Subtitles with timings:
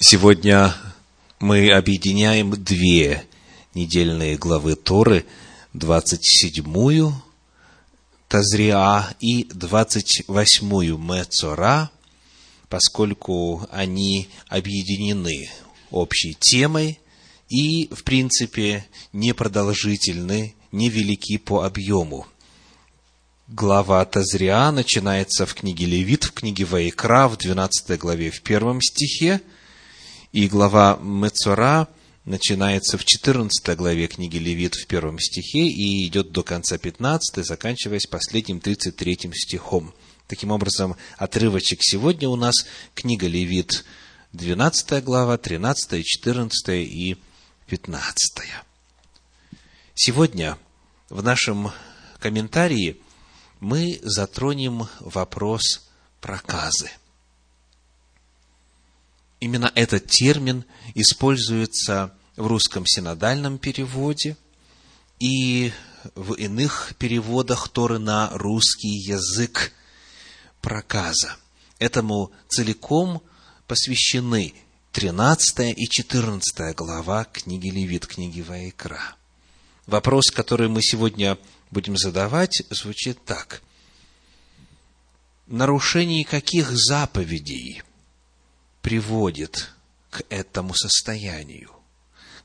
[0.00, 0.76] Сегодня
[1.40, 3.26] мы объединяем две
[3.74, 5.26] недельные главы Торы,
[5.74, 7.12] 27-ю
[8.28, 11.90] Тазриа и 28-ю Мецора,
[12.68, 15.50] поскольку они объединены
[15.90, 17.00] общей темой
[17.48, 22.28] и, в принципе, непродолжительны, невелики по объему.
[23.48, 29.40] Глава Тазриа начинается в книге Левит, в книге Ваикра, в 12 главе, в первом стихе–
[30.32, 31.88] и глава Мецора
[32.24, 38.06] начинается в 14 главе книги Левит в первом стихе и идет до конца 15, заканчиваясь
[38.06, 39.94] последним 33 стихом.
[40.26, 43.86] Таким образом, отрывочек сегодня у нас книга Левит
[44.34, 47.16] 12 глава, 13, 14 и
[47.66, 48.42] 15.
[49.94, 50.58] Сегодня
[51.08, 51.72] в нашем
[52.20, 53.00] комментарии
[53.60, 55.88] мы затронем вопрос
[56.20, 56.90] проказы–
[59.40, 64.36] Именно этот термин используется в русском синодальном переводе
[65.20, 65.72] и
[66.14, 69.72] в иных переводах Торы на русский язык
[70.60, 71.36] проказа.
[71.78, 73.22] Этому целиком
[73.66, 74.54] посвящены
[74.92, 79.16] 13 и 14 глава книги Левит, книги Ваикра.
[79.86, 81.38] Вопрос, который мы сегодня
[81.70, 83.62] будем задавать, звучит так.
[85.46, 87.82] Нарушение каких заповедей
[88.88, 89.70] приводит
[90.08, 91.70] к этому состоянию?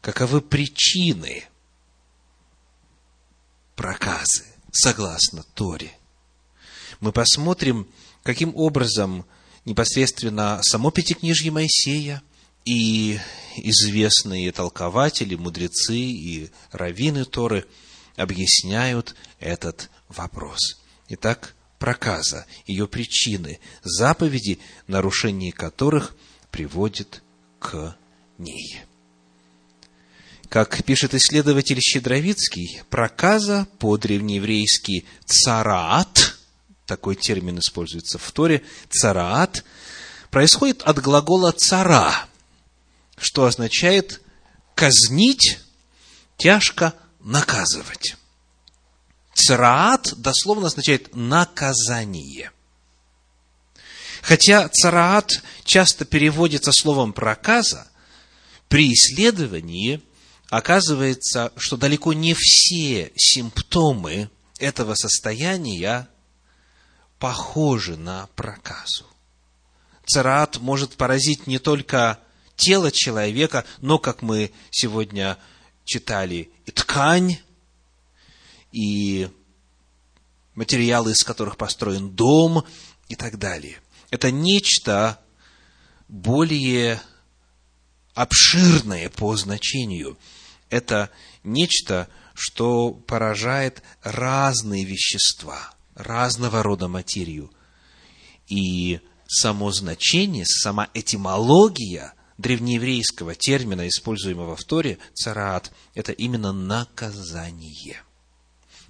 [0.01, 1.45] Каковы причины
[3.77, 5.97] проказы, согласно Торе?
[6.99, 7.87] Мы посмотрим,
[8.23, 9.25] каким образом
[9.63, 12.21] непосредственно само Пятикнижье Моисея
[12.65, 13.21] и
[13.55, 17.65] известные толкователи, мудрецы и раввины Торы
[18.17, 20.59] объясняют этот вопрос.
[21.07, 26.13] Итак, проказа, ее причины, заповеди, нарушение которых
[26.53, 27.23] приводит
[27.59, 27.97] к
[28.37, 28.83] ней.
[30.49, 36.37] Как пишет исследователь Щедровицкий, проказа по-древнееврейски цараат,
[36.85, 39.63] такой термин используется в Торе, цараат,
[40.29, 42.27] происходит от глагола цара,
[43.17, 44.21] что означает
[44.75, 45.59] казнить,
[46.37, 48.15] тяжко наказывать.
[49.33, 52.51] Цараат дословно означает наказание.
[54.23, 57.89] Хотя цараат часто переводится словом проказа,
[58.69, 60.01] при исследовании
[60.49, 64.29] оказывается, что далеко не все симптомы
[64.59, 66.07] этого состояния
[67.19, 69.05] похожи на проказу.
[70.05, 72.17] Цараат может поразить не только
[72.55, 75.37] тело человека, но, как мы сегодня
[75.83, 77.39] читали, и ткань,
[78.71, 79.29] и
[80.55, 82.63] материалы, из которых построен дом
[83.09, 83.82] и так далее.
[84.13, 85.19] Это нечто
[86.07, 87.01] более
[88.13, 90.19] обширное по значению.
[90.69, 91.09] Это
[91.43, 97.51] нечто, что поражает разные вещества, разного рода материю.
[98.47, 107.97] И само значение, сама этимология древнееврейского термина, используемого в Торе, цараат, это именно наказание–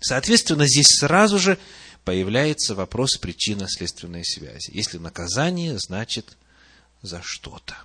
[0.03, 1.57] Соответственно, здесь сразу же
[2.03, 4.71] появляется вопрос причинно-следственной связи.
[4.71, 6.37] Если наказание, значит
[7.01, 7.75] за что-то.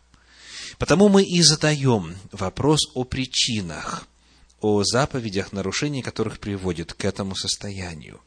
[0.79, 4.07] Потому мы и задаем вопрос о причинах,
[4.61, 8.21] о заповедях, нарушения которых приводит к этому состоянию.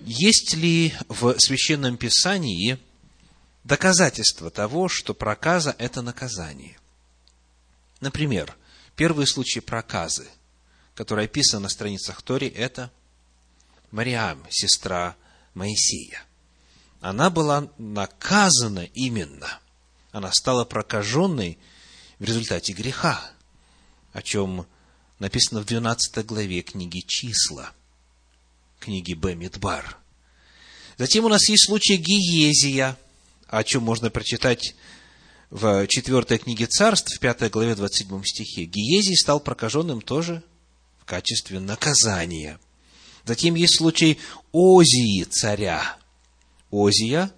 [0.00, 2.78] Есть ли в Священном Писании
[3.64, 6.78] доказательства того, что проказа– это наказание?
[8.00, 8.56] Например,
[8.96, 10.26] первый случай проказы–
[10.98, 12.90] которая описана на страницах Тори, это
[13.90, 15.16] Мариам, сестра
[15.54, 16.22] Моисея.
[17.00, 19.60] Она была наказана именно.
[20.12, 21.58] Она стала прокаженной
[22.18, 23.22] в результате греха,
[24.12, 24.66] о чем
[25.18, 27.72] написано в 12 главе книги «Числа»,
[28.80, 29.96] книги Бемидбар.
[30.96, 32.96] Затем у нас есть случай Гиезия,
[33.46, 34.74] о чем можно прочитать
[35.50, 38.64] в 4 книге Царств, в 5 главе 27 стихе.
[38.64, 40.42] Гиезий стал прокаженным тоже
[41.08, 42.60] качестве наказания.
[43.28, 44.18] Затем есть случай
[44.52, 45.98] Озии царя.
[46.72, 47.30] Озия,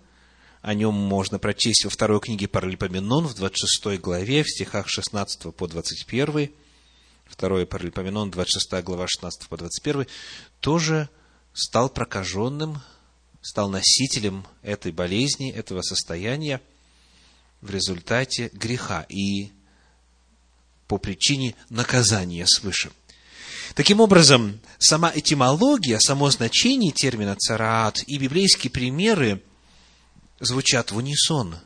[0.63, 5.67] о нем можно прочесть во второй книге Паралипоменон в 26 главе, в стихах 16 по
[5.67, 6.53] 21.
[7.27, 10.07] Второе Паралипоменон, 26 глава, 16 по 21.
[10.61, 11.09] Тоже
[11.53, 12.81] стал прокаженным,
[13.41, 16.61] стал носителем этой болезни, этого состояния
[17.63, 19.51] в результате греха и
[20.87, 22.93] по причине наказания свыше.
[23.75, 29.43] Таким образом, сама этимология, само значение термина «цараат» и библейские примеры
[30.41, 31.57] звучат в унисон.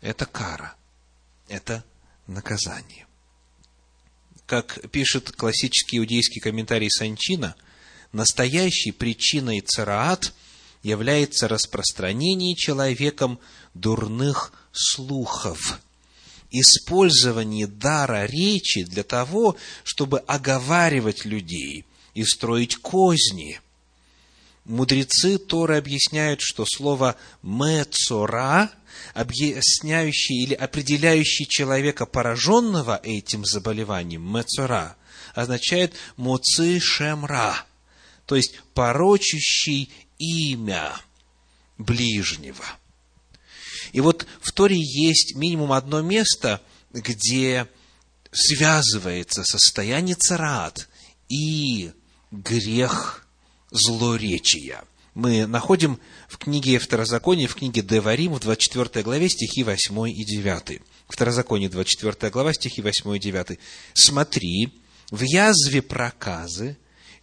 [0.00, 0.74] Это кара.
[1.48, 1.84] это
[2.26, 3.06] наказание.
[4.46, 7.56] Как пишет классический иудейский комментарий Санчина,
[8.12, 10.34] настоящей причиной цараат
[10.82, 13.40] является распространение человеком
[13.74, 15.80] дурных слухов,
[16.50, 21.84] использование дара речи для того, чтобы оговаривать людей
[22.14, 23.60] и строить козни.
[24.64, 28.70] Мудрецы Торы объясняют, что слово «мецора»,
[29.14, 34.96] объясняющий или определяющий человека, пораженного этим заболеванием, мецора,
[35.34, 37.64] означает «моци шемра»,
[38.26, 40.92] то есть порочащий имя
[41.78, 42.64] ближнего.
[43.98, 46.62] И вот в Торе есть минимум одно место,
[46.92, 47.66] где
[48.30, 50.88] связывается состояние царат
[51.28, 51.90] и
[52.30, 53.26] грех
[53.72, 54.84] злоречия.
[55.14, 55.98] Мы находим
[56.28, 60.80] в книге Второзакония, в книге Деварим, в 24 главе, стихи 8 и 9.
[61.08, 63.58] Второзаконие, 24 глава, стихи 8 и 9.
[63.94, 64.78] «Смотри,
[65.10, 66.78] в язве проказы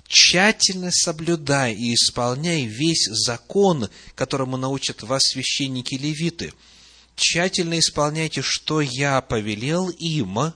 [0.07, 6.53] тщательно соблюдай и исполняй весь закон, которому научат вас священники левиты.
[7.15, 10.53] Тщательно исполняйте, что я повелел им.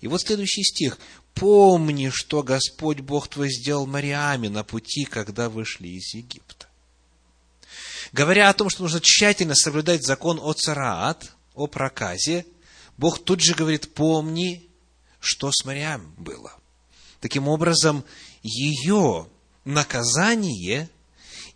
[0.00, 0.98] И вот следующий стих.
[1.34, 6.66] Помни, что Господь Бог твой сделал Мариаме на пути, когда вышли из Египта.
[8.12, 12.44] Говоря о том, что нужно тщательно соблюдать закон о цараат, о проказе,
[12.98, 14.68] Бог тут же говорит, помни,
[15.20, 16.52] что с Мариам было.
[17.20, 18.04] Таким образом,
[18.42, 19.28] ее
[19.64, 20.90] наказание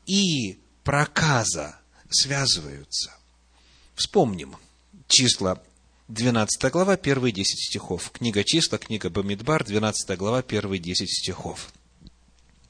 [0.07, 1.79] и проказа
[2.11, 3.13] связываются.
[3.95, 4.57] Вспомним
[5.09, 5.63] числа
[6.09, 8.11] 12 глава, первые 10 стихов.
[8.13, 11.73] Книга числа, книга Бамидбар, 12 глава, первые 10 стихов.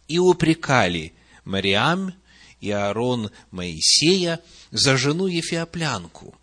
[0.08, 1.12] «И упрекали
[1.44, 2.14] Мариам
[2.60, 4.40] и Аарон Моисея
[4.70, 6.34] за жену Ефиоплянку,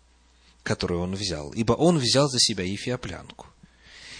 [0.62, 3.46] которую он взял, ибо он взял за себя Ефиоплянку.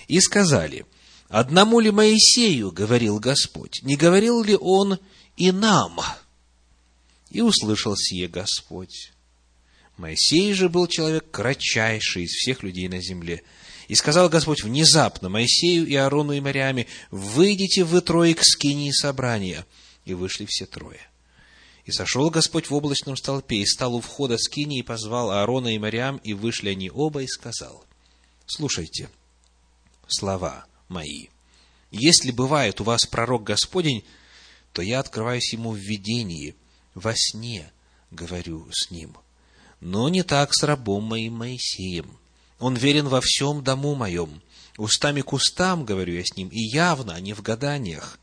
[0.08, 0.84] И сказали,
[1.28, 3.82] Одному ли Моисею говорил Господь?
[3.82, 4.98] Не говорил ли он
[5.36, 6.00] и нам?
[7.30, 9.12] И услышал сие Господь.
[9.96, 13.42] Моисей же был человек кратчайший из всех людей на земле.
[13.88, 19.66] И сказал Господь внезапно Моисею и Аарону и Мариаме, «Выйдите вы трое к скинии собрания».
[20.04, 21.00] И вышли все трое.
[21.84, 25.78] И сошел Господь в облачном столпе, и стал у входа скинии, и позвал Аарона и
[25.78, 27.84] Мариам, и вышли они оба, и сказал,
[28.46, 29.08] «Слушайте
[30.08, 31.28] слова мои.
[31.90, 34.04] Если бывает у вас пророк Господень,
[34.72, 36.56] то я открываюсь ему в видении,
[36.94, 37.70] во сне
[38.10, 39.16] говорю с ним.
[39.80, 42.18] Но не так с рабом моим Моисеем.
[42.58, 44.42] Он верен во всем дому моем.
[44.78, 48.18] Устами к устам говорю я с ним, и явно, а не в гаданиях.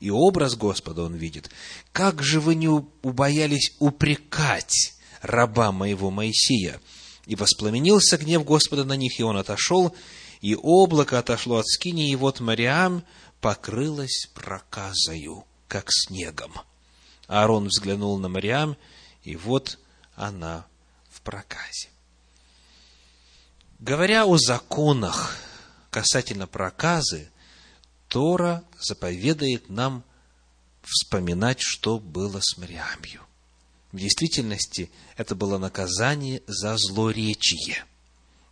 [0.00, 1.50] И образ Господа он видит.
[1.92, 6.80] Как же вы не убоялись упрекать раба моего Моисея?
[7.26, 9.94] И воспламенился гнев Господа на них, и он отошел,
[10.42, 13.04] и облако отошло от скини, и вот Мариам
[13.40, 16.52] покрылась проказою, как снегом.
[17.28, 18.76] Аарон взглянул на Мариам,
[19.22, 19.78] и вот
[20.16, 20.66] она
[21.08, 21.88] в проказе.
[23.78, 25.38] Говоря о законах
[25.90, 27.30] касательно проказы,
[28.08, 30.02] Тора заповедает нам
[30.82, 33.22] вспоминать, что было с Мариамью.
[33.92, 37.84] В действительности, это было наказание за злоречие–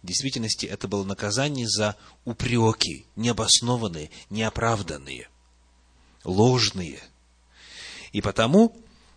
[0.02, 5.28] в действительности это было наказание за упреки, необоснованные, неоправданные,
[6.24, 7.00] ложные.
[8.12, 8.76] И потому,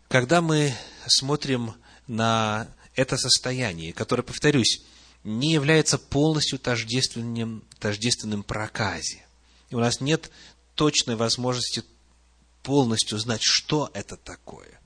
[0.09, 0.73] когда мы
[1.07, 1.73] смотрим
[2.07, 4.83] на это состояние, которое, повторюсь,
[5.23, 9.25] не является полностью тождественным, тождественным проказе,
[9.69, 10.31] и у нас нет
[10.75, 11.83] точной возможности
[12.61, 14.79] полностью знать, что это такое.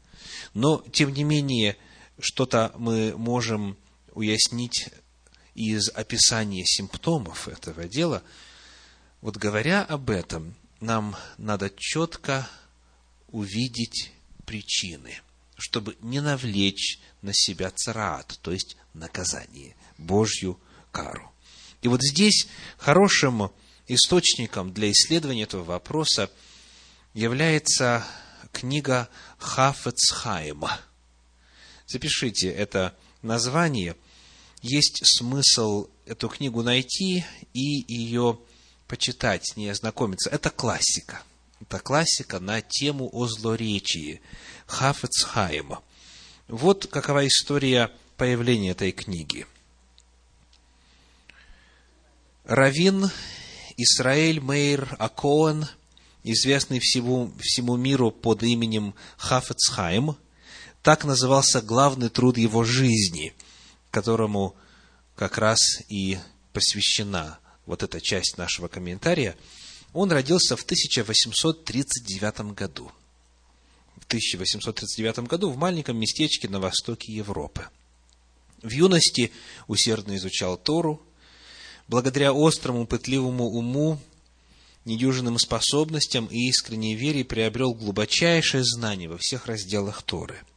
[0.54, 1.76] Но, тем не менее,
[2.20, 3.78] что-то мы можем
[4.14, 4.90] уяснить
[5.58, 8.22] из описания симптомов этого дела,
[9.22, 12.48] вот говоря об этом, нам надо четко
[13.30, 14.12] увидеть
[14.46, 15.20] причины,
[15.58, 20.60] чтобы не навлечь на себя царат, то есть наказание, Божью
[20.92, 21.34] кару.
[21.82, 22.48] И вот здесь
[22.78, 23.52] хорошим
[23.88, 26.30] источником для исследования этого вопроса
[27.16, 28.06] является
[28.52, 29.10] книга
[29.40, 30.80] Хафецхайма.
[31.88, 33.96] Запишите это название–
[34.68, 38.40] есть смысл эту книгу найти и ее
[38.88, 40.30] почитать, с ней ознакомиться.
[40.30, 41.22] Это классика.
[41.62, 44.22] Это классика на тему о злоречии
[44.66, 45.82] Хафецхайма.
[46.48, 49.46] Вот какова история появления этой книги.
[52.46, 53.10] Равин
[53.76, 55.68] Исраэль Мейр Акоэн,
[56.24, 60.16] известный всему, всему миру под именем Хафецхайм,
[60.84, 63.34] так назывался главный труд его жизни–
[63.92, 64.56] которому
[65.16, 66.18] как раз и
[66.54, 69.36] посвящена вот эта часть нашего комментария,
[69.94, 72.92] он родился в 1839 году.
[73.96, 77.68] В 1839 году в маленьком местечке на востоке Европы.
[78.62, 79.32] В юности
[79.68, 81.02] усердно изучал Тору.
[81.88, 84.00] Благодаря острому, пытливому уму,
[84.86, 90.40] недюжинным способностям и искренней вере приобрел глубочайшее знание во всех разделах Торы–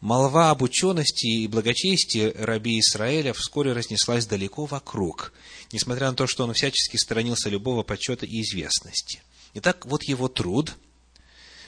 [0.00, 5.32] Молва об учености и благочестии раби Израиля вскоре разнеслась далеко вокруг,
[5.72, 9.22] несмотря на то, что он всячески сторонился любого почета и известности.
[9.52, 10.74] Итак, вот его труд,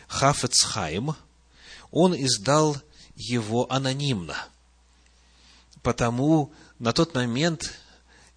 [0.08, 1.14] Хафецхайм,
[1.90, 2.78] он издал
[3.16, 4.36] его анонимно,
[5.82, 7.78] потому на тот момент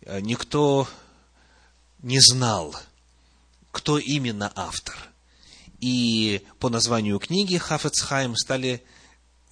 [0.02, 0.90] э, никто
[2.00, 2.75] не знал,
[3.72, 4.96] кто именно автор.
[5.80, 8.84] И по названию книги Хафецхайм стали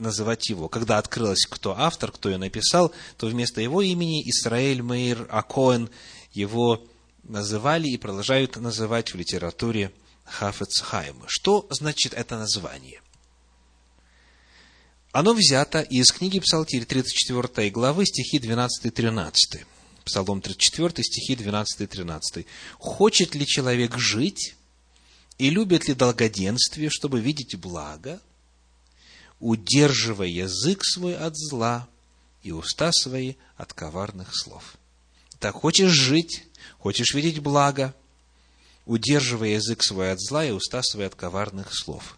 [0.04, 0.70] называть его.
[0.70, 5.90] Когда открылось, кто автор, кто ее написал, то вместо его имени Исраэль Мейр Акоэн
[6.32, 6.86] его
[7.24, 9.92] называли и продолжают называть в литературе
[10.26, 11.24] Хафец Хайм.
[11.28, 13.02] Что значит это название?
[15.12, 19.66] Оно взято из книги Псалтирь 34 главы, стихи 12-13.
[20.06, 22.46] Псалом 34, стихи 12-13.
[22.78, 24.56] «Хочет ли человек жить,
[25.38, 28.20] и любит ли долгоденствие, чтобы видеть благо?»
[29.44, 31.90] Удерживая язык свой от зла
[32.44, 34.78] и уста свои от коварных слов.
[35.38, 36.46] Так хочешь жить,
[36.80, 37.94] хочешь видеть благо,
[38.86, 42.18] удерживая язык свой от зла и уста свои от коварных слов.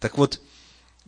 [0.00, 0.38] Так вот,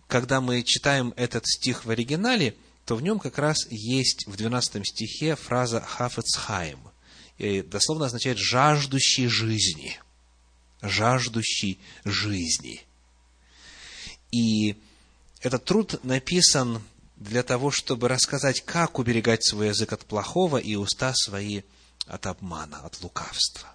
[0.07, 4.87] когда мы читаем этот стих в оригинале, то в нем как раз есть в 12
[4.87, 6.81] стихе фраза «хафецхайм».
[7.37, 10.01] И дословно означает «жаждущий жизни».
[10.81, 12.87] «Жаждущий жизни».
[14.33, 14.77] И
[15.41, 16.83] этот труд написан
[17.17, 21.63] для того, чтобы рассказать, как уберегать свой язык от плохого и уста свои
[22.07, 23.75] от обмана, от лукавства.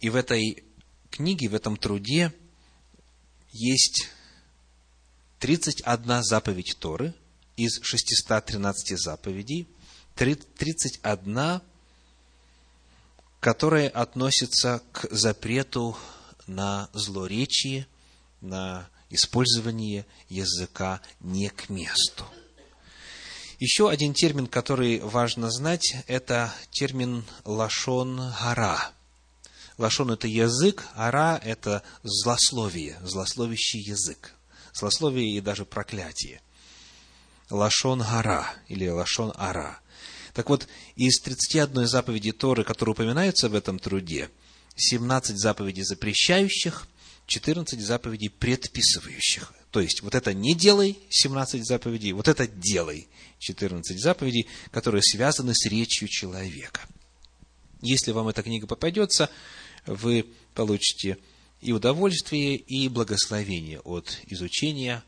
[0.00, 0.64] И в этой
[1.10, 2.32] книге, в этом труде
[3.52, 4.08] есть
[5.40, 7.14] 31 заповедь Торы
[7.56, 9.68] из 613 заповедей,
[10.14, 11.60] 31,
[13.40, 15.96] которые относятся к запрету
[16.46, 17.86] на злоречие,
[18.40, 22.24] на использование языка не к месту.
[23.58, 28.90] Еще один термин, который важно знать, это термин лашон гара.
[29.78, 34.34] Лашон– это язык, ара– это злословие, злословящий язык.
[34.74, 36.40] Злословие и даже проклятие.
[37.50, 39.78] Лашон гара или лашон ара.
[40.34, 40.66] Так вот,
[40.96, 44.30] из 31 заповеди Торы, которые упоминаются в этом труде,
[44.76, 46.88] 17 заповедей запрещающих,
[47.26, 49.52] 14 заповедей предписывающих.
[49.70, 55.54] То есть, вот это не делай 17 заповедей, вот это делай 14 заповедей, которые связаны
[55.54, 56.82] с речью человека.
[57.80, 59.30] Если вам эта книга попадется,
[59.86, 61.18] вы получите
[61.60, 65.02] и удовольствие, и благословение от изучения.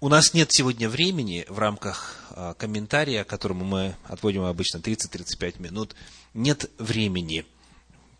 [0.00, 5.94] У нас нет сегодня времени в рамках а, комментария, которому мы отводим обычно 30-35 минут,
[6.34, 7.46] нет времени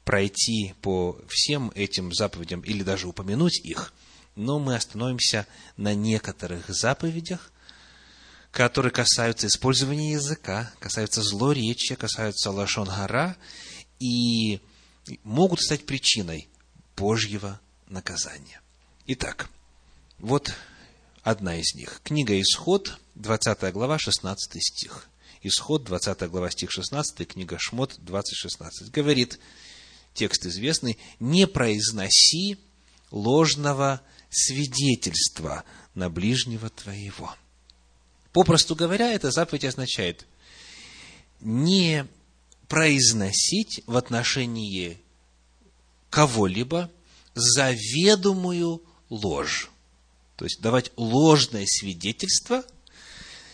[0.04, 3.92] пройти по всем этим заповедям или даже упомянуть их,
[4.36, 5.46] но мы остановимся
[5.76, 7.52] на некоторых заповедях,
[8.50, 13.36] которые касаются использования языка, касаются злоречия, касаются лашонгара
[13.98, 14.60] и
[15.24, 16.48] могут стать причиной
[16.96, 18.60] Божьего наказания.
[19.06, 19.48] Итак,
[20.18, 20.54] вот
[21.22, 22.00] одна из них.
[22.04, 25.08] Книга Исход, 20 глава, 16 стих.
[25.42, 28.90] Исход, 20 глава, стих 16, книга Шмот, 20-16.
[28.90, 29.38] Говорит,
[30.14, 32.58] текст известный, не произноси
[33.10, 37.34] ложного свидетельства на ближнего твоего.
[38.32, 40.26] Попросту говоря, эта заповедь означает
[41.40, 42.06] не
[42.68, 44.98] произносить в отношении
[46.10, 46.90] кого-либо
[47.34, 49.70] заведомую ложь.
[50.36, 52.64] То есть давать ложное свидетельство,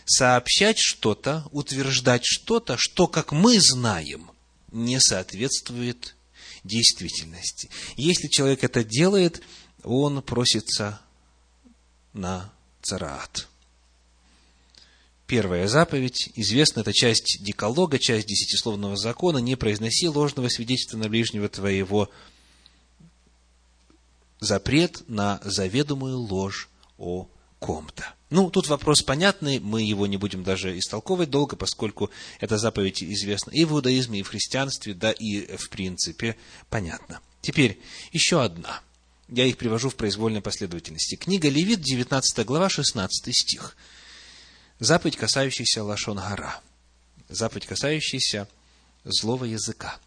[0.06, 4.30] сообщать что-то, утверждать что-то, что, как мы знаем,
[4.72, 6.14] не соответствует
[6.64, 7.70] действительности.
[7.96, 9.42] Если человек это делает,
[9.82, 11.00] он просится
[12.12, 12.52] на
[12.82, 13.48] цараат.
[15.26, 21.48] Первая заповедь, известна эта часть деколога, часть десятисловного закона, не произноси ложного свидетельства на ближнего
[21.48, 22.10] твоего,
[24.40, 27.28] запрет на заведомую ложь о
[27.60, 28.14] ком-то.
[28.30, 33.50] Ну, тут вопрос понятный, мы его не будем даже истолковывать долго, поскольку эта заповедь известна
[33.50, 36.36] и в иудаизме, и в христианстве, да и в принципе
[36.68, 37.20] понятно.
[37.42, 37.80] Теперь
[38.12, 38.82] еще одна.
[39.28, 41.16] Я их привожу в произвольной последовательности.
[41.16, 43.76] Книга Левит, 19 глава, 16 стих.
[44.78, 46.60] Заповедь, касающаяся Лашон Гора.
[47.28, 48.48] заповедь, касающаяся
[49.04, 49.98] злого языка.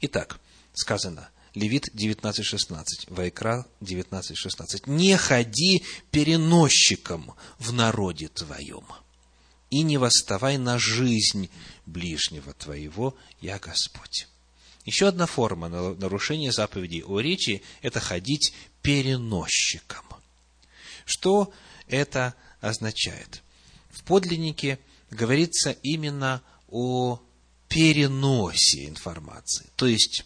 [0.00, 0.38] Итак,
[0.72, 4.90] сказано, Левит 19.16, Вайкра 19.16.
[4.90, 8.84] «Не ходи переносчиком в народе твоем,
[9.70, 11.48] и не восставай на жизнь
[11.86, 14.26] ближнего твоего, я Господь».
[14.84, 20.04] Еще одна форма нарушения заповедей о речи– это ходить переносчиком.
[21.06, 21.52] Что
[21.86, 23.42] это означает?
[23.90, 24.78] В подлиннике
[25.10, 27.20] говорится именно о
[27.68, 30.24] переносе информации, то есть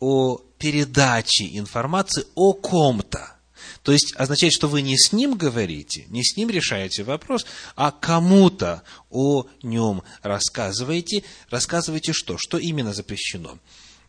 [0.00, 3.38] о передаче информации о ком-то.
[3.82, 7.90] То есть означает, что вы не с ним говорите, не с ним решаете вопрос, а
[7.90, 11.24] кому-то о нем рассказываете.
[11.48, 12.36] Рассказываете что?
[12.38, 13.58] Что именно запрещено?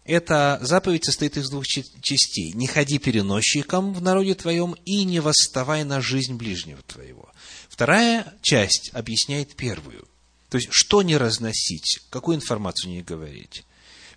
[0.06, 2.52] Эта заповедь состоит из двух частей.
[2.54, 7.30] Не ходи переносчиком в народе твоем и не восставай на жизнь ближнего твоего.
[7.70, 10.08] Вторая часть объясняет первую.
[10.50, 13.64] То есть, что не разносить, какую информацию не говорить.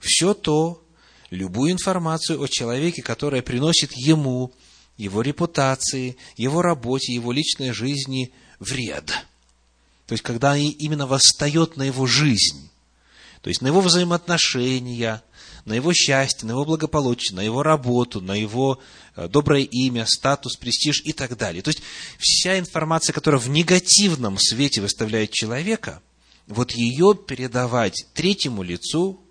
[0.01, 0.83] Все то,
[1.35, 4.53] любую информацию о человеке, которая приносит ему,
[4.97, 9.07] его репутации, его работе, его личной жизни вред.
[10.07, 12.69] То есть, когда именно восстает на его жизнь,
[13.41, 15.23] то есть на его взаимоотношения,
[15.65, 18.79] на его счастье, на его благополучие, на его работу, на его
[19.17, 21.63] э, доброе имя, статус, престиж и так далее.
[21.63, 21.83] То есть
[22.19, 26.03] вся информация, которая в негативном свете выставляет человека,
[26.47, 29.22] вот ее передавать третьему лицу,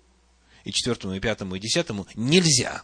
[0.64, 2.82] и четвертому, и пятому, и десятому нельзя.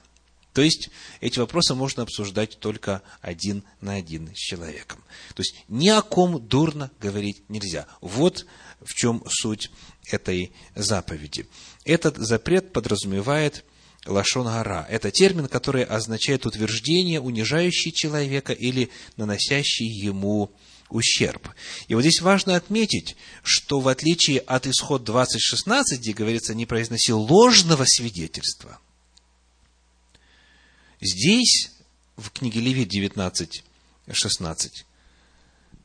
[0.53, 5.05] То есть эти вопросы можно обсуждать только один на один с человеком.
[5.35, 7.87] То есть ни о ком дурно говорить нельзя.
[8.01, 8.47] Вот
[8.81, 9.71] в чем суть
[10.11, 11.47] этой заповеди.
[11.85, 13.65] Этот запрет подразумевает
[14.07, 14.87] лашон гора.
[14.89, 20.51] Это термин, который означает утверждение, унижающее человека или наносящий ему
[20.89, 21.49] ущерб.
[21.89, 27.13] И вот здесь важно отметить, что в отличие от исход 20.16, где говорится, не произноси
[27.13, 28.79] ложного свидетельства,
[31.01, 31.73] здесь,
[32.17, 34.71] в книге Левит 19.16,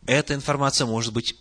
[0.06, 1.36] эта информация может быть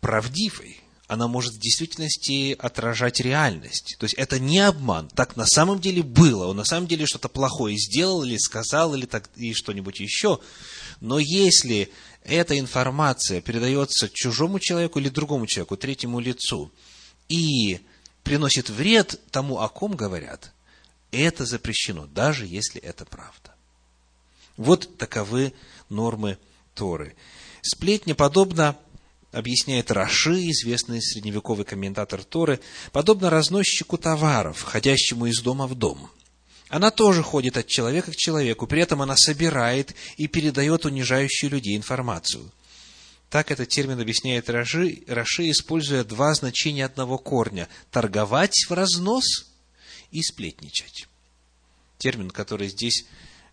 [0.00, 3.96] правдивой, она может в действительности отражать реальность.
[3.98, 5.08] То есть это не обман.
[5.08, 6.46] Так на самом деле было.
[6.46, 10.38] Он на самом деле что-то плохое сделал или сказал, или, так, или что-нибудь еще.
[11.00, 11.90] Но если
[12.22, 16.70] эта информация передается чужому человеку или другому человеку, третьему лицу,
[17.28, 17.80] и
[18.22, 20.52] приносит вред тому, о ком говорят,
[21.10, 23.52] это запрещено, даже если это правда.
[24.56, 25.54] Вот таковы
[25.88, 26.38] нормы
[26.76, 27.16] Торы.
[27.62, 28.76] Сплетня подобна
[29.32, 32.60] объясняет Раши, известный средневековый комментатор Торы,
[32.92, 36.10] подобно разносчику товаров, ходящему из дома в дом.
[36.68, 41.76] Она тоже ходит от человека к человеку, при этом она собирает и передает унижающую людей
[41.76, 42.50] информацию.
[43.28, 49.24] Так этот термин объясняет Раши, Раши, используя два значения одного корня– торговать в разнос
[50.10, 51.06] и сплетничать.
[51.98, 53.04] Термин, который здесь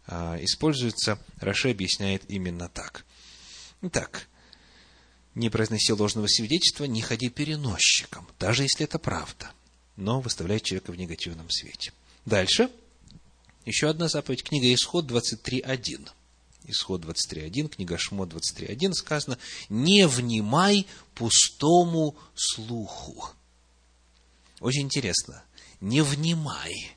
[0.07, 3.05] а, используется, Раши объясняет именно так.
[3.81, 4.27] Итак,
[5.37, 9.51] не произноси ложного свидетельства, не ходи переносчиком, даже если это правда,
[9.95, 11.93] но выставляй человека в негативном свете.
[12.25, 12.71] Дальше.
[13.63, 14.43] Еще одна заповедь.
[14.43, 16.09] Книга Исход 23.1.
[16.65, 19.37] Исход 23.1, книга Шмо 23.1 сказано,
[19.69, 23.29] не внимай пустому слуху.
[24.59, 25.43] Очень интересно.
[25.79, 26.95] Не внимай.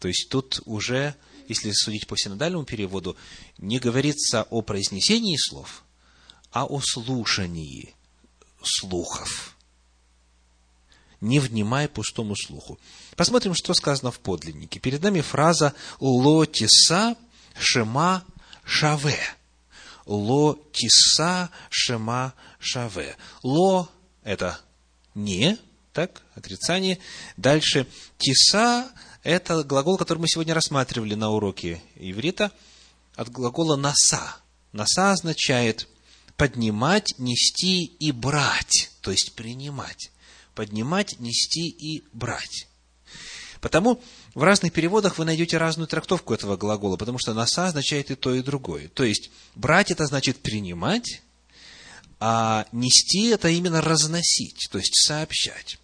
[0.00, 1.14] То есть тут уже,
[1.48, 3.16] если судить по синодальному переводу,
[3.56, 5.82] не говорится о произнесении слов,
[6.52, 7.94] а о слушании
[8.62, 9.56] слухов.
[11.20, 12.78] Не внимай пустому слуху.
[13.16, 14.80] Посмотрим, что сказано в подлиннике.
[14.80, 17.16] Перед нами фраза «лотиса
[17.58, 18.24] шема
[18.64, 19.18] шаве».
[20.04, 23.16] «Ло тиса шема шаве».
[23.44, 23.88] «Ло»–
[24.24, 24.58] это
[25.14, 25.58] «не»,
[25.92, 26.98] так, отрицание.
[27.36, 27.86] Дальше
[28.18, 28.90] «тиса»–
[29.22, 32.50] это глагол, который мы сегодня рассматривали на уроке иврита,
[33.14, 34.36] от глагола «наса».
[34.72, 35.86] «Наса» означает
[36.42, 40.10] поднимать, нести и брать, то есть принимать.
[40.56, 42.66] Поднимать, нести и брать.
[43.60, 44.02] Потому
[44.34, 48.34] в разных переводах вы найдете разную трактовку этого глагола, потому что носа означает и то,
[48.34, 48.88] и другое.
[48.88, 51.22] То есть, брать это значит принимать,
[52.18, 55.78] а нести это именно разносить, то есть сообщать.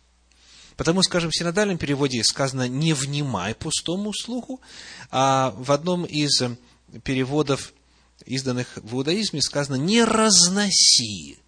[0.76, 4.60] Потому, скажем, в синодальном переводе сказано «не внимай пустому слуху»,
[5.12, 6.42] а в одном из
[7.04, 7.72] переводов
[8.28, 11.38] изданных в иудаизме, сказано «не разноси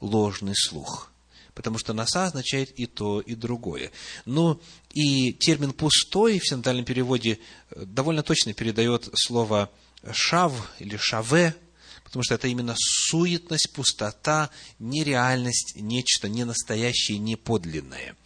[0.00, 1.10] ложный слух».
[1.54, 3.90] Потому что «наса» означает и то, и другое.
[4.24, 4.60] Но
[4.90, 9.70] и термин «пустой» в синодальном переводе э, довольно точно передает слово
[10.12, 11.56] «шав» или «шаве»,
[12.04, 18.16] потому что это именно суетность, пустота, нереальность, нечто ненастоящее, неподлинное.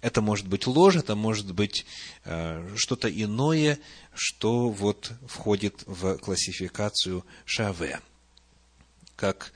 [0.00, 1.84] Это может быть ложь, это может быть
[2.24, 3.80] э, что-то иное,
[4.14, 8.00] что вот входит в классификацию Шаве.
[9.16, 9.52] Как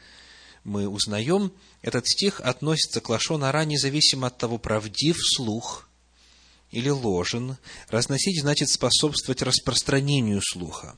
[0.65, 5.89] мы узнаем, этот стих относится к Лашонара независимо от того, правдив слух
[6.73, 7.57] или ложен.
[7.89, 10.97] Разносить значит способствовать распространению слуха.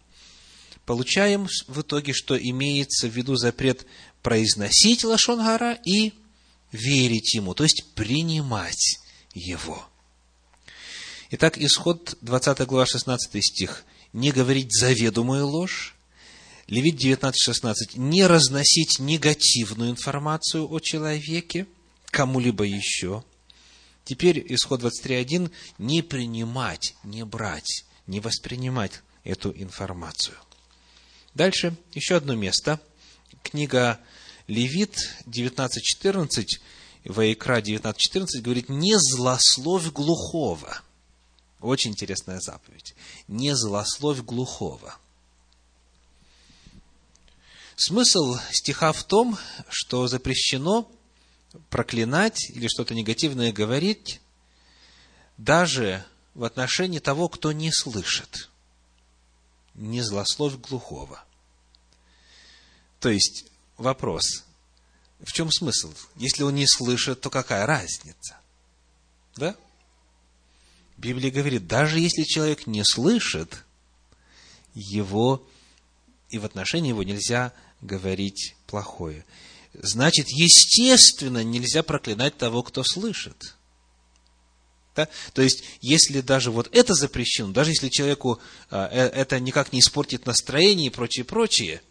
[0.86, 3.86] Получаем в итоге, что имеется в виду запрет
[4.22, 6.12] произносить Лашонгара и
[6.72, 8.98] верить ему, то есть принимать
[9.34, 9.86] его.
[11.30, 13.84] Итак, исход 20 глава 16 стих.
[14.12, 15.94] «Не говорить заведомую ложь,
[16.66, 17.98] Левит 19.16.
[17.98, 21.66] Не разносить негативную информацию о человеке
[22.06, 23.22] кому-либо еще.
[24.04, 25.50] Теперь исход 23.1.
[25.78, 30.36] Не принимать, не брать, не воспринимать эту информацию.
[31.34, 32.80] Дальше еще одно место.
[33.42, 34.00] Книга
[34.46, 36.46] Левит 19.14,
[37.04, 40.80] Ваикра 19.14 говорит, не злословь глухого.
[41.60, 42.94] Очень интересная заповедь.
[43.28, 44.96] Не злословь глухого.
[47.76, 49.36] Смысл стиха в том,
[49.68, 50.90] что запрещено
[51.70, 54.20] проклинать или что-то негативное говорить
[55.36, 58.48] даже в отношении того, кто не слышит.
[59.74, 61.22] Не злословь глухого.
[63.00, 64.43] То есть, вопрос,
[65.24, 65.92] в чем смысл?
[66.16, 68.36] Если он не слышит, то какая разница?
[69.36, 69.56] Да?
[70.96, 73.64] Библия говорит, даже если человек не слышит,
[74.74, 75.46] его
[76.30, 79.24] и в отношении его нельзя говорить плохое.
[79.72, 83.56] Значит, естественно, нельзя проклинать того, кто слышит.
[84.94, 85.08] Да?
[85.32, 89.80] То есть, если даже вот это запрещено, даже если человеку а, э, это никак не
[89.80, 91.82] испортит настроение и прочее, прочее,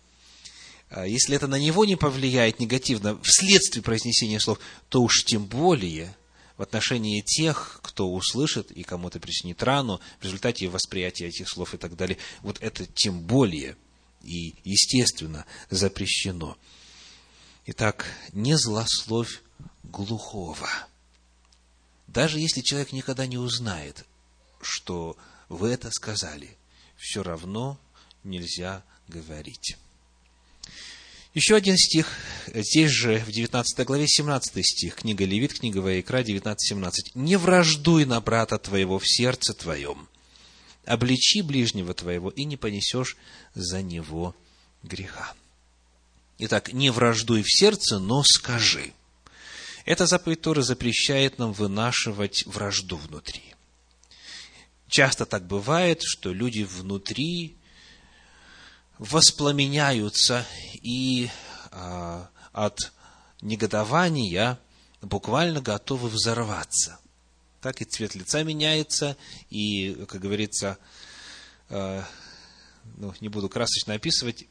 [1.01, 6.15] если это на него не повлияет негативно вследствие произнесения слов, то уж тем более
[6.57, 11.77] в отношении тех, кто услышит и кому-то причинит рану в результате восприятия этих слов и
[11.77, 13.75] так далее, вот это тем более–
[14.23, 16.57] и, естественно, запрещено.
[17.65, 19.41] Итак, не злословь
[19.83, 20.69] глухого.
[22.07, 24.05] Даже если человек никогда не узнает,
[24.61, 25.17] что
[25.49, 26.57] вы это сказали,
[26.97, 27.79] все равно
[28.23, 29.77] нельзя говорить.
[31.33, 32.07] Еще один стих,
[32.53, 36.91] здесь же в 19 главе 17 стих, книга Левит, книга Ваикра, 19-17.
[37.15, 40.07] «Не враждуй на брата твоего в сердце твоем,
[40.85, 43.17] обличи ближнего твоего, и не понесешь
[43.55, 44.35] за него
[44.83, 45.33] греха.
[46.37, 48.93] Итак, не враждуй в сердце, но скажи.
[49.85, 53.41] Эта заповедь Торы запрещает нам вынашивать вражду внутри.
[54.87, 57.55] Часто так бывает, что люди внутри
[58.97, 61.29] воспламеняются и
[61.71, 62.91] а, от
[63.41, 64.59] негодования
[65.01, 66.99] буквально готовы взорваться
[67.63, 69.15] так и цвет лица меняется,
[69.49, 70.77] и, как говорится,
[71.69, 72.03] э,
[72.97, 74.45] ну, не буду красочно описывать,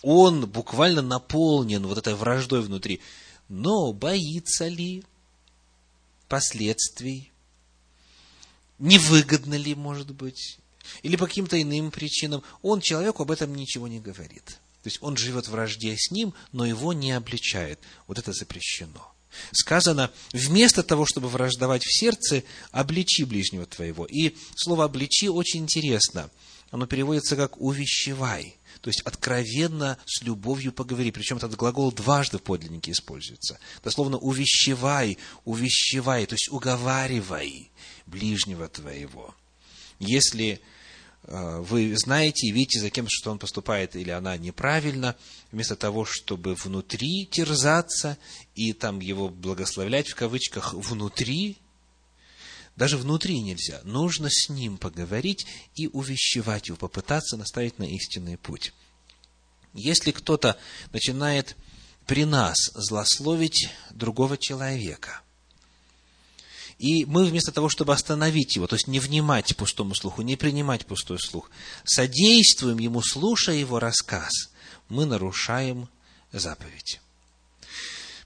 [0.00, 3.00] он буквально наполнен вот этой враждой внутри.
[3.48, 5.04] Но боится ли
[6.28, 7.30] последствий?
[8.78, 10.58] Невыгодно ли, может быть?
[11.02, 12.42] Или по каким-то иным причинам?
[12.62, 14.44] Он человеку об этом ничего не говорит.
[14.82, 17.78] То есть он живет в вражде с ним, но его не обличает.
[18.06, 19.12] Вот это запрещено.
[19.52, 24.06] Сказано, вместо того, чтобы враждовать в сердце, обличи ближнего твоего.
[24.06, 26.30] И слово обличи очень интересно.
[26.70, 28.56] Оно переводится как увещевай.
[28.80, 31.10] То есть откровенно с любовью поговори.
[31.10, 33.58] Причем этот глагол дважды в подлиннике используется.
[33.84, 37.70] Дословно увещевай, увещевай, то есть уговаривай
[38.06, 39.34] ближнего твоего.
[39.98, 40.60] Если
[41.24, 45.16] вы знаете и видите за кем, что он поступает или она неправильно,
[45.52, 48.16] вместо того, чтобы внутри терзаться
[48.54, 51.58] и там его благословлять в кавычках внутри,
[52.76, 53.80] даже внутри нельзя.
[53.84, 58.72] Нужно с ним поговорить и увещевать его, попытаться наставить на истинный путь.
[59.74, 60.56] Если кто-то
[60.92, 61.56] начинает
[62.06, 65.20] при нас злословить другого человека–
[66.80, 70.86] и мы вместо того, чтобы остановить его, то есть не внимать пустому слуху, не принимать
[70.86, 71.50] пустой слух,
[71.84, 74.32] содействуем ему, слушая его рассказ,
[74.88, 75.90] мы нарушаем
[76.32, 77.02] заповедь.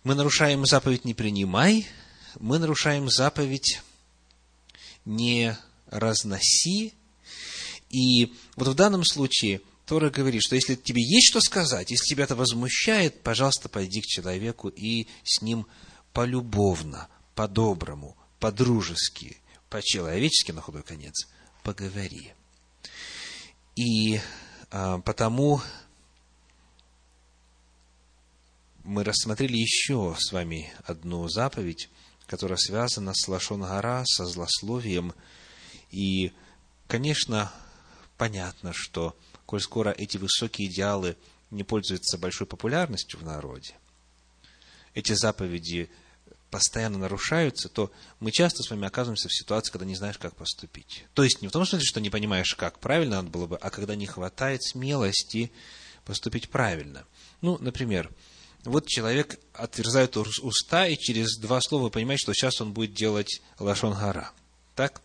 [0.04, 1.88] Мы нарушаем заповедь «не принимай»,
[2.38, 3.82] мы нарушаем заповедь
[5.04, 6.94] «не разноси».
[7.90, 12.22] И вот в данном случае Тора говорит, что если тебе есть что сказать, если тебя
[12.22, 15.66] это возмущает, пожалуйста, пойди к человеку и с ним
[16.12, 19.38] полюбовно, по-доброму, по-дружески,
[19.70, 21.28] по-человечески, на худой конец,
[21.62, 22.34] поговори.
[23.74, 24.20] И
[24.70, 25.62] а, потому
[28.82, 31.88] мы рассмотрели еще с вами одну заповедь,
[32.26, 35.14] которая связана с Лашон Гора, со злословием.
[35.90, 36.30] И,
[36.86, 37.50] конечно,
[38.18, 41.16] понятно, что, коль скоро эти высокие идеалы
[41.50, 43.74] не пользуются большой популярностью в народе,
[44.92, 45.88] эти заповеди
[46.54, 47.90] постоянно нарушаются, то
[48.20, 51.04] мы часто с вами оказываемся в ситуации, когда не знаешь, как поступить.
[51.12, 53.70] То есть не в том смысле, что не понимаешь, как правильно надо было бы, а
[53.70, 55.50] когда не хватает смелости
[56.04, 57.06] поступить правильно.
[57.40, 58.08] Ну, например,
[58.62, 63.92] вот человек отверзает уста, и через два слова понимает, что сейчас он будет делать лашон
[63.92, 64.30] гора.
[64.76, 65.02] Так?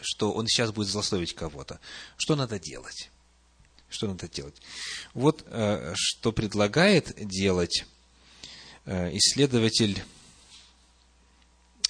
[0.00, 1.80] Что он сейчас будет злословить кого-то.
[2.16, 3.10] Что надо делать?
[3.88, 4.62] Что надо делать?
[5.12, 7.84] Вот э, что предлагает делать
[8.84, 10.04] э, исследователь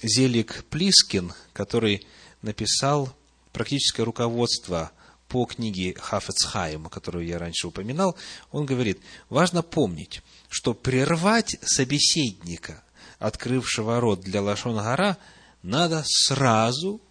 [0.01, 2.05] Зелик Плискин, который
[2.41, 3.15] написал
[3.51, 4.91] практическое руководство
[5.27, 8.15] по книге Хафецхайма, которую я раньше упоминал,
[8.51, 12.83] он говорит, важно помнить, что прервать собеседника,
[13.19, 15.17] открывшего рот для Лашон Гора,
[15.63, 17.01] надо сразу,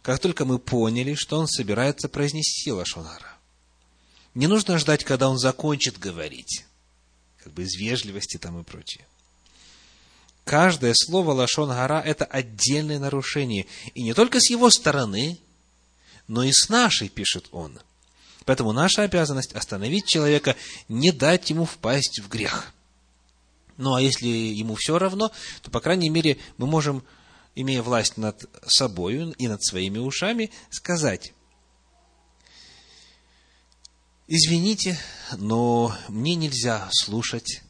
[0.00, 3.36] как только мы поняли, что он собирается произнести Лашон Гора.
[4.34, 6.64] Не нужно ждать, когда он закончит говорить,
[7.36, 9.06] как бы из вежливости там и прочее.
[10.44, 13.66] Каждое слово Лашон Гора– это отдельное нарушение.
[13.94, 15.38] И не только с его стороны,
[16.26, 17.78] но и с нашей, пишет он.
[18.44, 20.56] Поэтому наша обязанность остановить человека,
[20.88, 22.72] не дать ему впасть в грех.
[23.76, 25.30] Ну, а если ему все равно,
[25.62, 27.04] то, по крайней мере, мы можем,
[27.54, 31.32] имея власть над собой и над своими ушами, сказать,
[34.26, 34.98] извините,
[35.36, 37.62] но мне нельзя слушать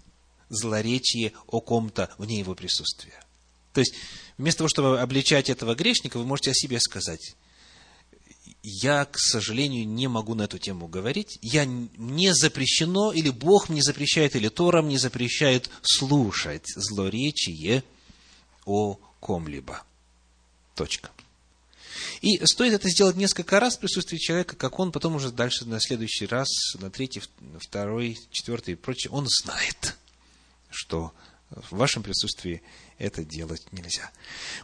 [0.52, 3.24] злоречие о ком-то вне его присутствия.
[3.72, 3.94] То есть,
[4.38, 7.34] вместо того, чтобы обличать этого грешника, вы можете о себе сказать,
[8.62, 11.38] я, к сожалению, не могу на эту тему говорить.
[11.42, 17.82] Я, мне запрещено, или Бог мне запрещает, или Тора мне запрещает слушать злоречие
[18.64, 19.82] о ком-либо.
[20.76, 21.10] Точка.
[22.20, 25.80] И стоит это сделать несколько раз в присутствии человека, как он потом уже дальше на
[25.80, 27.22] следующий раз, на третий,
[27.58, 29.96] второй, четвертый и прочее, он знает
[30.72, 31.12] что
[31.50, 32.62] в вашем присутствии
[32.98, 34.10] это делать нельзя.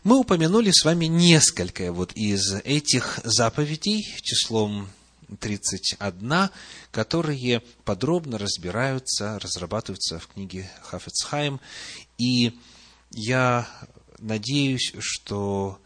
[0.04, 4.88] Мы упомянули с вами несколько вот из этих заповедей числом
[5.40, 6.50] 31,
[6.90, 11.60] которые подробно разбираются, разрабатываются в книге Хафецхайм.
[12.16, 12.58] И
[13.10, 13.68] я
[14.18, 15.78] надеюсь, что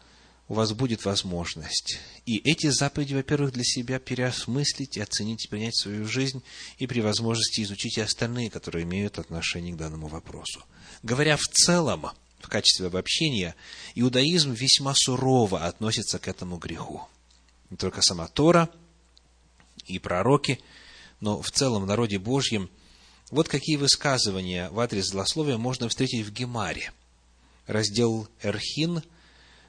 [0.53, 6.07] у вас будет возможность и эти заповеди, во-первых, для себя переосмыслить и оценить, принять свою
[6.07, 6.43] жизнь,
[6.77, 10.63] и при возможности изучить и остальные, которые имеют отношение к данному вопросу.
[11.01, 13.55] Говоря в целом, в качестве обобщения,
[13.95, 17.01] иудаизм весьма сурово относится к этому греху.
[17.71, 18.69] Не только сама Тора
[19.87, 20.59] и пророки,
[21.19, 22.69] но в целом в народе Божьем
[23.31, 26.93] вот какие высказывания в адрес злословия можно встретить в Гемаре.
[27.65, 29.01] Раздел Эрхин–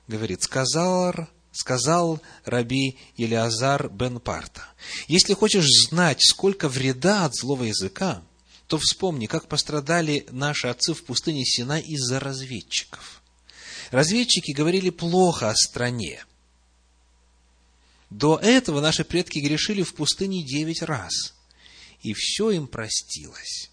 [0.09, 1.15] говорит, сказал,
[1.53, 4.65] сказал раби Елиазар бен Парта,
[5.09, 8.23] если хочешь знать, сколько вреда от злого языка,
[8.67, 13.23] то вспомни, как пострадали наши отцы в пустыне Сина из-за разведчиков.
[13.91, 16.25] Разведчики говорили плохо о стране.
[18.11, 21.35] До этого наши предки грешили в пустыне девять раз,
[22.01, 23.71] и все им простилось,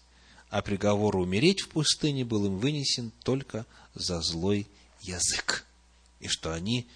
[0.50, 4.66] а приговор умереть в пустыне был им вынесен только за злой
[5.00, 5.64] язык
[6.22, 6.88] и что они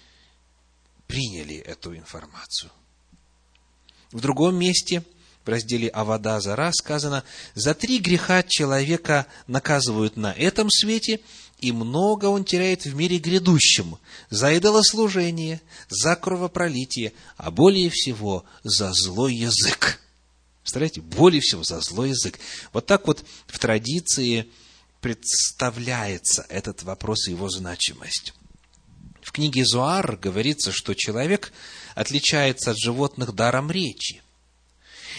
[1.05, 2.71] приняли эту информацию.
[4.11, 5.03] В другом месте,
[5.45, 7.23] в разделе «Авода Зара» сказано,
[7.55, 11.19] «За три греха человека наказывают на этом свете,
[11.59, 13.97] и много он теряет в мире грядущем,
[14.29, 20.01] за идолослужение, за кровопролитие, а более всего за злой язык».
[20.61, 22.39] Представляете, более всего за злой язык.
[22.73, 24.49] Вот так вот в традиции
[24.99, 28.33] представляется этот вопрос и его значимость.
[29.37, 31.53] Книге Зуар говорится, что человек
[31.93, 34.23] отличается от животных даром речи.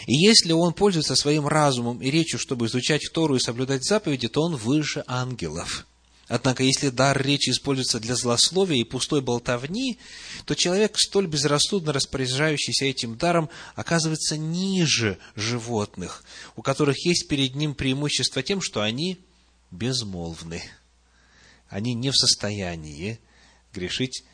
[0.08, 4.42] И если он пользуется своим разумом и речью, чтобы изучать Тору и соблюдать заповеди, то
[4.42, 5.86] он выше ангелов.
[6.26, 10.00] Однако, если дар речи используется для злословия и пустой болтовни,
[10.46, 16.24] то человек, столь безрассудно распоряжающийся этим даром, оказывается ниже животных,
[16.56, 19.20] у которых есть перед ним преимущество тем, что они
[19.70, 20.60] безмолвны.
[21.68, 23.20] Они не в состоянии
[23.72, 24.24] грешить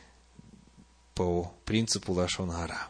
[1.15, 2.89] по принципу Лашонгара.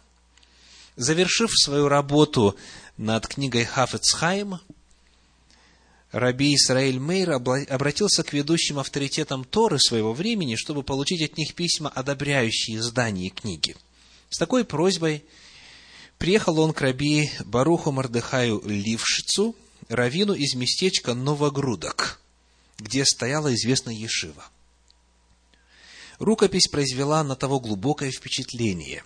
[0.96, 2.56] Завершив свою работу
[2.96, 4.60] над книгой Хафецхайм,
[6.12, 11.90] Раби Исраиль Мейр обратился к ведущим авторитетам Торы своего времени, чтобы получить от них письма,
[11.90, 13.76] одобряющие издание книги.
[14.30, 15.24] С такой просьбой
[16.18, 19.56] приехал он к Раби Баруху Мардыхаю Лившицу,
[19.88, 22.20] равину из местечка Новогрудок,
[22.78, 24.44] где стояла известная Ешива.
[26.18, 29.02] Рукопись произвела на того глубокое впечатление.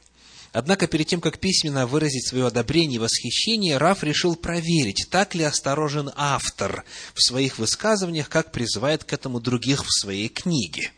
[0.52, 5.44] Однако перед тем, как письменно выразить свое одобрение и восхищение, Раф решил проверить, так ли
[5.44, 10.90] осторожен автор в своих высказываниях, как призывает к этому других в своей книге.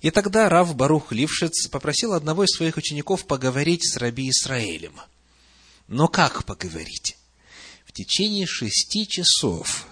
[0.00, 4.94] И тогда Рав Барух Лившиц попросил одного из своих учеников поговорить с Раби Исраэлем.
[5.88, 7.16] Но как поговорить?
[7.86, 9.86] В течение шести часов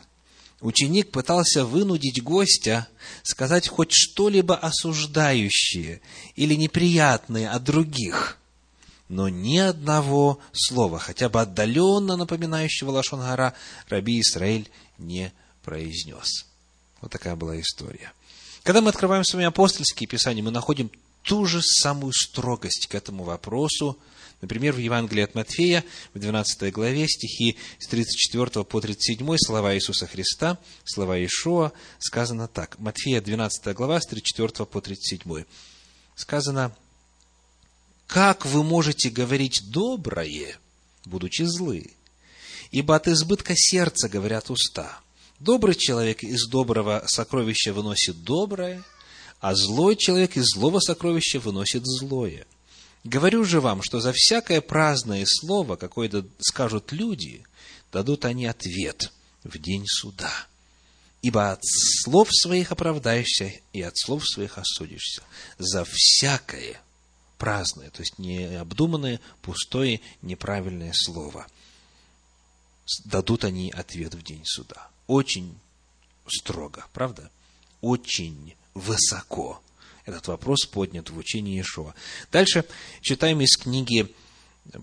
[0.64, 2.88] ученик пытался вынудить гостя
[3.22, 6.00] сказать хоть что-либо осуждающее
[6.36, 8.38] или неприятное о других,
[9.08, 13.54] но ни одного слова, хотя бы отдаленно напоминающего Лашонгара,
[13.88, 16.46] Раби Исраэль не произнес.
[17.02, 18.12] Вот такая была история.
[18.62, 20.90] Когда мы открываем с вами апостольские писания, мы находим
[21.22, 23.98] ту же самую строгость к этому вопросу,
[24.40, 30.06] Например, в Евангелии от Матфея, в 12 главе, стихи с 34 по 37, слова Иисуса
[30.06, 32.78] Христа, слова Ишуа, сказано так.
[32.78, 35.44] Матфея, 12 глава, с 34 по 37.
[36.14, 36.76] Сказано,
[38.06, 40.58] «Как вы можете говорить доброе,
[41.04, 41.90] будучи злы?
[42.70, 45.00] Ибо от избытка сердца говорят уста.
[45.40, 48.82] Добрый человек из доброго сокровища выносит доброе,
[49.40, 52.46] а злой человек из злого сокровища выносит злое.
[53.04, 57.44] Говорю же вам, что за всякое праздное слово, какое скажут люди,
[57.92, 59.12] дадут они ответ
[59.44, 60.32] в день суда.
[61.20, 65.22] Ибо от слов своих оправдаешься и от слов своих осудишься.
[65.58, 66.80] За всякое
[67.36, 71.46] праздное, то есть необдуманное, пустое, неправильное слово.
[73.04, 74.88] Дадут они ответ в день суда.
[75.06, 75.58] Очень
[76.26, 77.30] строго, правда?
[77.82, 79.60] Очень высоко
[80.04, 81.94] этот вопрос поднят в учении Иешуа.
[82.30, 82.64] Дальше
[83.00, 84.08] читаем из книги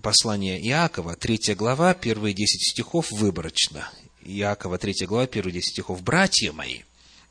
[0.02, 3.88] послания Иакова, 3 глава, первые 10 стихов выборочно.
[4.24, 6.02] Иакова, 3 глава, первые 10 стихов.
[6.02, 6.80] «Братья мои,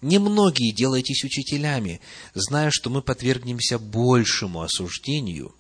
[0.01, 1.99] немногие делайтесь учителями,
[2.33, 5.53] зная, что мы подвергнемся большему осуждению.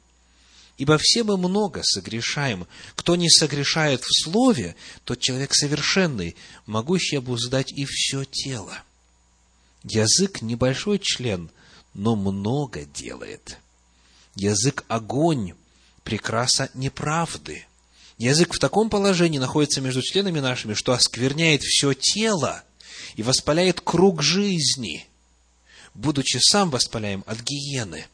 [0.77, 2.65] Ибо все мы много согрешаем.
[2.95, 8.81] Кто не согрешает в слове, тот человек совершенный, могущий обуздать и все тело.
[9.83, 11.49] Язык– небольшой член–
[11.93, 13.57] но много делает.
[14.35, 15.53] Язык– огонь,
[16.03, 17.65] прекраса неправды.
[18.17, 22.63] Язык в таком положении находится между членами нашими, что оскверняет все тело
[23.15, 25.07] и воспаляет круг жизни,
[25.93, 28.05] будучи сам воспаляем от гиены.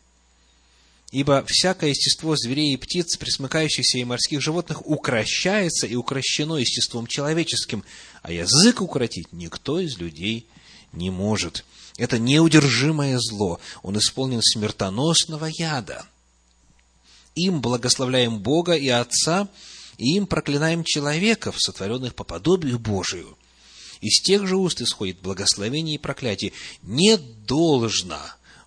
[1.12, 7.84] Ибо всякое естество зверей и птиц, присмыкающихся и морских животных, укращается и укращено естеством человеческим,
[8.24, 10.48] а язык укротить никто из людей
[10.94, 11.64] не может–
[11.98, 13.60] это неудержимое зло.
[13.82, 16.06] Он исполнен смертоносного яда.
[17.36, 19.48] Им благословляем Бога и Отца,
[19.98, 23.38] и им проклинаем человеков, сотворенных по подобию Божию.
[24.02, 26.54] Из тех же уст исходит благословение и проклятие.
[26.84, 28.20] Не должно,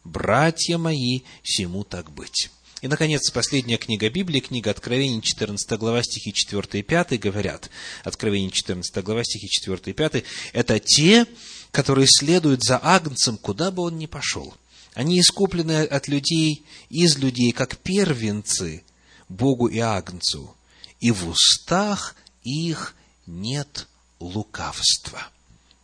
[0.02, 2.50] братья мои, всему так быть.
[2.82, 7.70] И, наконец, последняя книга Библии, книга Откровений, 14 глава, стихи 4 и 5, говорят,
[8.04, 11.26] Откровение 14 глава, стихи 4 и 5, это те,
[11.70, 14.54] которые следуют за Агнцем, куда бы он ни пошел.
[14.94, 18.82] Они искуплены от людей, из людей, как первенцы
[19.28, 20.54] Богу и Агнцу,
[20.98, 22.94] и в устах их
[23.26, 23.86] нет
[24.18, 25.28] лукавства.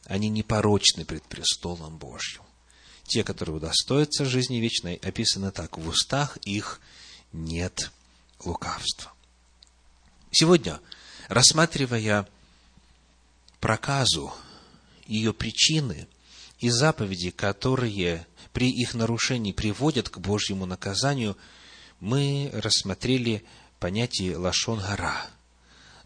[0.07, 2.42] Они непорочны пред престолом Божьим.
[3.05, 5.79] Те, которые удостоятся жизни вечной, описаны так.
[5.79, 6.81] В устах их
[7.33, 7.92] нет
[8.44, 9.12] лукавства.
[10.33, 10.81] Сегодня,
[11.29, 12.29] рассматривая
[13.61, 14.33] проказу
[15.07, 16.07] ее причины
[16.59, 21.37] и заповеди, которые при их нарушении приводят к Божьему наказанию,
[22.01, 23.45] мы рассмотрели
[23.79, 25.27] понятие лашон гора,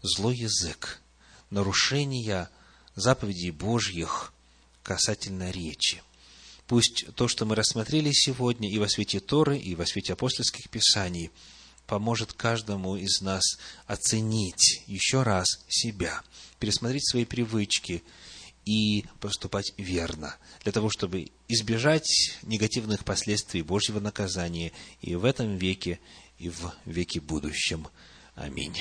[0.01, 1.01] злой язык,
[1.49, 2.49] нарушение
[2.95, 4.33] заповедей Божьих
[4.83, 6.01] касательно речи.
[6.67, 11.31] Пусть то, что мы рассмотрели сегодня и во свете Торы, и во свете апостольских писаний,
[11.85, 13.43] поможет каждому из нас
[13.85, 16.21] оценить еще раз себя,
[16.59, 18.03] пересмотреть свои привычки–
[18.65, 25.99] и поступать верно, для того, чтобы избежать негативных последствий Божьего наказания и в этом веке,
[26.37, 27.87] и в веке будущем.
[28.35, 28.77] Аминь.